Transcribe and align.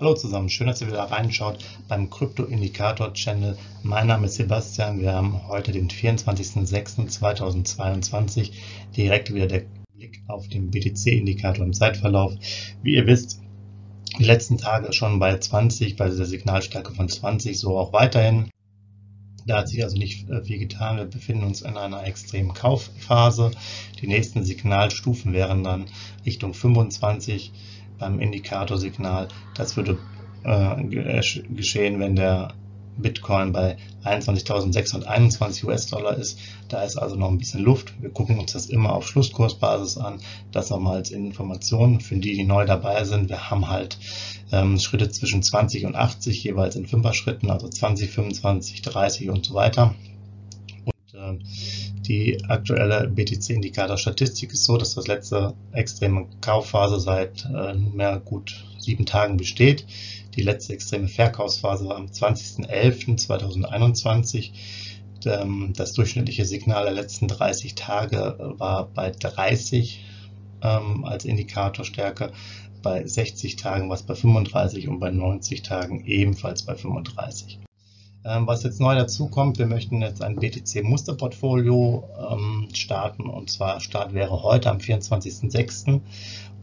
Hallo 0.00 0.14
zusammen, 0.14 0.48
schön, 0.48 0.68
dass 0.68 0.80
ihr 0.80 0.86
wieder 0.86 1.10
reinschaut 1.10 1.58
beim 1.88 2.08
Krypto-Indikator-Channel. 2.08 3.58
Mein 3.82 4.06
Name 4.06 4.26
ist 4.26 4.36
Sebastian, 4.36 5.00
wir 5.00 5.12
haben 5.12 5.48
heute 5.48 5.72
den 5.72 5.88
24.06.2022, 5.88 8.52
direkt 8.96 9.34
wieder 9.34 9.48
der 9.48 9.64
Blick 9.96 10.22
auf 10.28 10.46
den 10.46 10.70
BTC-Indikator 10.70 11.66
im 11.66 11.72
Zeitverlauf. 11.72 12.32
Wie 12.80 12.94
ihr 12.94 13.08
wisst, 13.08 13.40
die 14.20 14.24
letzten 14.24 14.56
Tage 14.56 14.92
schon 14.92 15.18
bei 15.18 15.36
20, 15.36 15.96
bei 15.96 16.08
dieser 16.08 16.26
Signalstärke 16.26 16.94
von 16.94 17.08
20, 17.08 17.58
so 17.58 17.76
auch 17.76 17.92
weiterhin. 17.92 18.50
Da 19.46 19.58
hat 19.58 19.68
sich 19.68 19.82
also 19.82 19.96
nicht 19.96 20.30
äh, 20.30 20.44
viel 20.44 20.60
getan. 20.60 20.98
Wir 20.98 21.06
befinden 21.06 21.42
uns 21.42 21.62
in 21.62 21.76
einer 21.76 22.04
extremen 22.04 22.54
Kaufphase. 22.54 23.50
Die 24.00 24.06
nächsten 24.06 24.44
Signalstufen 24.44 25.32
wären 25.32 25.64
dann 25.64 25.86
Richtung 26.24 26.54
25 26.54 27.50
beim 27.98 28.20
Indikatorsignal. 28.20 29.28
Das 29.54 29.76
würde 29.76 29.98
äh, 30.44 30.82
geschehen, 31.54 32.00
wenn 32.00 32.16
der 32.16 32.54
Bitcoin 32.98 33.52
bei 33.52 33.76
21.621 34.04 35.64
US-Dollar 35.64 36.16
ist. 36.16 36.38
Da 36.68 36.82
ist 36.82 36.96
also 36.96 37.16
noch 37.16 37.28
ein 37.28 37.38
bisschen 37.38 37.62
Luft. 37.62 37.94
Wir 38.00 38.10
gucken 38.10 38.38
uns 38.38 38.52
das 38.52 38.66
immer 38.66 38.92
auf 38.92 39.06
Schlusskursbasis 39.06 39.96
an. 39.98 40.20
Das 40.52 40.70
nochmal 40.70 40.96
als 40.96 41.10
Information 41.10 42.00
für 42.00 42.16
die, 42.16 42.34
die 42.34 42.44
neu 42.44 42.66
dabei 42.66 43.04
sind. 43.04 43.28
Wir 43.28 43.50
haben 43.50 43.68
halt 43.68 43.98
ähm, 44.52 44.78
Schritte 44.78 45.10
zwischen 45.10 45.42
20 45.42 45.86
und 45.86 45.94
80 45.94 46.42
jeweils 46.42 46.76
in 46.76 46.86
Fünfer-Schritten, 46.86 47.50
also 47.50 47.68
20, 47.68 48.10
25, 48.10 48.82
30 48.82 49.30
und 49.30 49.46
so 49.46 49.54
weiter. 49.54 49.94
Und 50.86 51.14
äh, 51.14 51.38
die 52.08 52.42
aktuelle 52.48 53.06
BTC-Indikator-Statistik 53.08 54.52
ist 54.52 54.64
so, 54.64 54.76
dass 54.78 54.94
das 54.94 55.06
letzte 55.06 55.54
extreme 55.72 56.26
Kaufphase 56.40 56.98
seit 56.98 57.44
äh, 57.44 57.76
gut 58.24 58.64
sieben 58.78 59.04
Tagen 59.06 59.36
besteht. 59.36 59.86
Die 60.34 60.42
letzte 60.42 60.72
extreme 60.72 61.06
Verkaufsphase 61.08 61.86
war 61.86 61.96
am 61.96 62.06
20.11.2021. 62.06 64.50
Ähm, 65.26 65.74
das 65.76 65.92
durchschnittliche 65.92 66.46
Signal 66.46 66.84
der 66.84 66.94
letzten 66.94 67.28
30 67.28 67.74
Tage 67.74 68.54
war 68.56 68.88
bei 68.88 69.10
30 69.10 70.00
ähm, 70.62 71.04
als 71.04 71.24
Indikatorstärke, 71.24 72.32
bei 72.82 73.06
60 73.06 73.56
Tagen 73.56 73.88
war 73.88 73.96
es 73.96 74.02
bei 74.02 74.14
35 74.14 74.88
und 74.88 75.00
bei 75.00 75.10
90 75.10 75.62
Tagen 75.62 76.04
ebenfalls 76.06 76.62
bei 76.62 76.74
35. 76.74 77.58
Ähm, 78.24 78.46
was 78.46 78.64
jetzt 78.64 78.80
neu 78.80 78.94
dazu 78.94 79.28
kommt, 79.28 79.58
wir 79.58 79.66
möchten 79.66 80.02
jetzt 80.02 80.22
ein 80.22 80.36
BTC-Musterportfolio 80.36 82.04
ähm, 82.30 82.68
starten 82.72 83.24
und 83.24 83.48
zwar 83.50 83.80
Start 83.80 84.12
wäre 84.12 84.42
heute 84.42 84.70
am 84.70 84.78
24.06. 84.78 86.00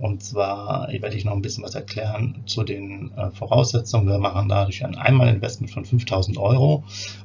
Und 0.00 0.24
zwar 0.24 0.88
werde 0.88 1.16
ich 1.16 1.24
noch 1.24 1.32
ein 1.32 1.42
bisschen 1.42 1.62
was 1.62 1.76
erklären 1.76 2.42
zu 2.46 2.64
den 2.64 3.12
äh, 3.16 3.30
Voraussetzungen. 3.30 4.08
Wir 4.08 4.18
machen 4.18 4.48
dadurch 4.48 4.84
ein 4.84 4.96
Einmalinvestment 4.96 5.70
von 5.70 5.84
5000 5.84 6.36
Euro 6.36 6.82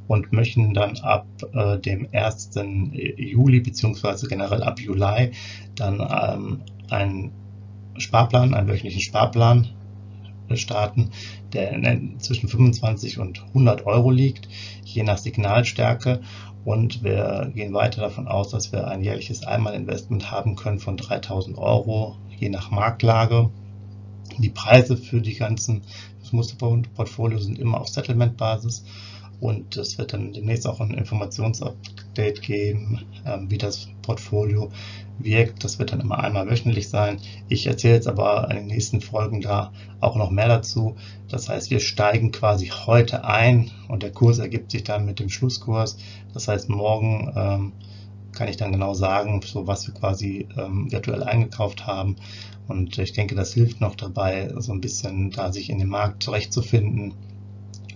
und 0.08 0.32
möchten 0.32 0.76
dann 0.76 0.98
ab 0.98 1.26
äh, 1.54 1.80
dem 1.80 2.08
1. 2.12 2.52
Juli 2.94 3.60
beziehungsweise 3.62 4.28
generell 4.28 4.62
ab 4.62 4.80
Juli 4.80 5.32
dann 5.76 6.00
ähm, 6.00 6.62
einen 6.92 7.32
Sparplan, 7.98 8.54
einen 8.54 8.68
wöchentlichen 8.68 9.02
Sparplan 9.02 9.70
starten, 10.58 11.12
der 11.54 11.80
zwischen 12.20 12.50
25 12.50 13.20
und 13.20 13.44
100 13.50 13.86
Euro 13.86 14.12
liegt, 14.12 14.48
je 14.84 15.04
nach 15.04 15.18
Signalstärke. 15.18 16.22
Und 16.66 17.04
wir 17.04 17.52
gehen 17.56 17.74
weiter 17.74 18.02
davon 18.02 18.28
aus, 18.28 18.50
dass 18.50 18.72
wir 18.72 18.88
ein 18.88 19.04
jährliches 19.04 19.44
Einmalinvestment 19.44 20.30
haben 20.30 20.56
können 20.56 20.80
von 20.80 20.98
3000 20.98 21.58
Euro, 21.58 22.18
je 22.38 22.50
nach 22.50 22.70
Marktlage. 22.70 23.50
Die 24.38 24.50
Preise 24.50 24.98
für 24.98 25.22
die 25.22 25.36
ganzen 25.36 25.82
das 26.30 26.34
Musterportfolio 26.34 27.40
sind 27.40 27.58
immer 27.58 27.82
auf 27.82 27.88
Settlement-Basis 27.88 28.84
und 29.40 29.78
es 29.78 29.98
wird 29.98 30.14
dann 30.14 30.34
demnächst 30.34 30.68
auch 30.68 30.82
ein 30.82 30.94
Informationsupdate 30.94 32.42
geben, 32.42 33.06
ähm, 33.26 33.50
wie 33.50 33.58
das 33.58 33.88
Portfolio 34.02 34.70
wirkt. 35.18 35.64
Das 35.64 35.80
wird 35.80 35.92
dann 35.92 36.02
immer 36.02 36.20
einmal 36.20 36.50
wöchentlich 36.50 36.90
sein. 36.90 37.20
Ich 37.48 37.66
erzähle 37.68 37.96
jetzt 37.96 38.08
aber 38.08 38.50
in 38.52 38.58
den 38.58 38.68
nächsten 38.68 39.02
Folgen 39.02 39.42
da 39.42 39.72
auch 40.02 40.16
noch 40.16 40.30
mehr 40.30 40.48
dazu. 40.48 40.96
Das 41.30 41.48
heißt, 41.48 41.72
wir 41.72 41.80
steigen 41.80 42.32
quasi 42.32 42.68
heute 42.68 43.24
ein 43.24 43.72
und 43.88 44.04
der 44.04 44.12
Kurs 44.12 44.40
ergibt 44.40 44.72
sich 44.72 44.84
dann 44.84 45.06
mit 45.06 45.20
dem 45.20 45.30
Schlusskurs. 45.30 45.98
Das 46.34 46.48
heißt, 46.48 46.70
morgen 46.70 47.32
ähm, 47.36 47.74
kann 48.34 48.50
ich 48.50 48.58
dann 48.58 48.72
genau 48.72 48.94
sagen, 48.94 49.42
so 49.44 49.68
was 49.68 49.88
wir 49.88 49.94
quasi 49.94 50.48
ähm, 50.58 50.92
virtuell 50.92 51.24
eingekauft 51.24 51.88
haben. 51.88 52.18
Und 52.68 52.98
ich 52.98 53.14
denke, 53.14 53.36
das 53.36 53.54
hilft 53.54 53.82
noch 53.82 53.96
dabei, 53.96 54.54
so 54.58 54.74
ein 54.74 54.82
bisschen 54.82 55.32
da 55.32 55.52
sich 55.52 55.70
in 55.70 55.80
dem 55.80 55.90
Markt 55.90 56.24
zurechtzufinden 56.24 57.14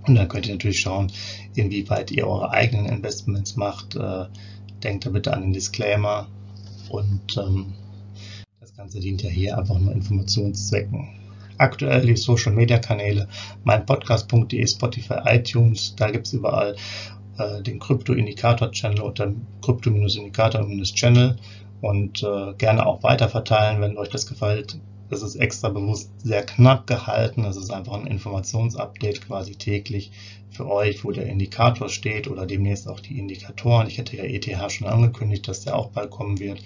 und 0.06 0.16
dann 0.16 0.28
könnt 0.28 0.48
ihr 0.48 0.54
natürlich 0.54 0.80
schauen, 0.80 1.12
inwieweit 1.56 2.12
ihr 2.12 2.28
eure 2.28 2.52
eigenen 2.52 2.88
Investments 2.88 3.56
macht. 3.56 3.96
Äh, 3.96 4.26
denkt 4.84 5.06
da 5.06 5.10
bitte 5.10 5.34
an 5.34 5.42
den 5.42 5.54
Disclaimer. 5.54 6.28
Und 6.90 7.38
ähm, 7.38 7.74
das 8.60 8.76
Ganze 8.76 9.00
dient 9.00 9.24
ja 9.24 9.30
hier 9.30 9.58
einfach 9.58 9.80
nur 9.80 9.94
Informationszwecken. 9.94 11.08
Aktuell 11.58 12.06
die 12.06 12.18
Social 12.18 12.52
Media 12.52 12.80
Kanäle, 12.80 13.28
mein 13.64 13.86
Podcast.de, 13.86 14.68
Spotify, 14.68 15.20
iTunes, 15.26 15.96
da 15.96 16.10
gibt 16.10 16.28
es 16.28 16.34
überall 16.34 16.76
äh, 17.38 17.62
den 17.62 17.80
Krypto-Indikator-Channel 17.80 19.02
oder 19.02 19.34
Krypto-Indikator-Channel 19.62 21.38
und 21.82 22.24
äh, 22.24 22.54
gerne 22.58 22.86
auch 22.86 23.04
weiter 23.04 23.30
verteilen, 23.30 23.82
wenn 23.82 23.98
euch 23.98 24.10
das 24.10 24.26
gefällt. 24.26 24.80
Das 25.14 25.22
ist 25.22 25.36
extra 25.36 25.70
bewusst 25.70 26.10
sehr 26.24 26.44
knapp 26.44 26.88
gehalten. 26.88 27.44
Das 27.44 27.56
ist 27.56 27.72
einfach 27.72 27.94
ein 27.94 28.08
Informationsupdate 28.08 29.22
quasi 29.22 29.56
täglich 29.56 30.12
für 30.50 30.68
euch, 30.68 31.04
wo 31.04 31.12
der 31.12 31.28
Indikator 31.28 31.88
steht 31.88 32.28
oder 32.28 32.46
demnächst 32.46 32.88
auch 32.88 33.00
die 33.00 33.20
Indikatoren. 33.20 33.88
Ich 33.88 34.00
hätte 34.00 34.18
ja 34.18 34.24
ETH 34.24 34.72
schon 34.72 34.88
angekündigt, 34.88 35.48
dass 35.48 35.62
der 35.62 35.76
auch 35.76 35.92
bald 35.92 36.10
kommen 36.10 36.40
wird, 36.40 36.64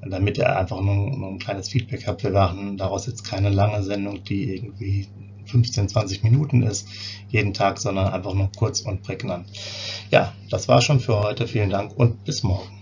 damit 0.00 0.38
ihr 0.38 0.56
einfach 0.56 0.80
nur, 0.80 1.10
nur 1.10 1.28
ein 1.28 1.38
kleines 1.38 1.68
Feedback 1.68 2.06
habt. 2.06 2.22
Wir 2.22 2.30
machen 2.30 2.78
daraus 2.78 3.06
jetzt 3.06 3.24
keine 3.24 3.50
lange 3.50 3.82
Sendung, 3.82 4.24
die 4.24 4.56
irgendwie 4.56 5.08
15, 5.46 5.88
20 5.88 6.22
Minuten 6.22 6.62
ist 6.62 6.88
jeden 7.28 7.52
Tag, 7.52 7.78
sondern 7.78 8.12
einfach 8.12 8.34
nur 8.34 8.50
kurz 8.56 8.80
und 8.80 9.02
prägnant. 9.02 9.46
Ja, 10.10 10.32
das 10.50 10.68
war 10.68 10.80
schon 10.80 11.00
für 11.00 11.20
heute. 11.20 11.46
Vielen 11.46 11.70
Dank 11.70 11.96
und 11.96 12.24
bis 12.24 12.42
morgen. 12.42 12.81